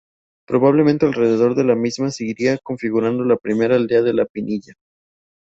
[0.47, 4.73] Probablemente alrededor de la misma se iría configurando la primera aldea de La Pinilla.